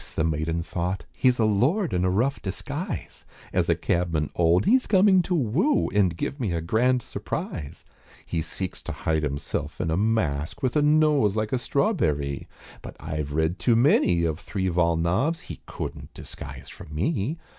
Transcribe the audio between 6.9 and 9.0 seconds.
surprise; He seeks to